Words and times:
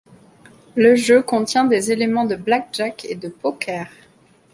Le 0.75 0.95
jeu 0.95 1.21
contient 1.21 1.65
des 1.65 1.91
éléments 1.91 2.25
de 2.25 2.35
blackjack 2.35 3.05
et 3.05 3.13
de 3.13 3.29
poker. 3.29 3.85